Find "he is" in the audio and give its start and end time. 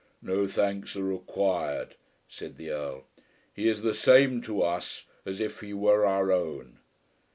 3.53-3.83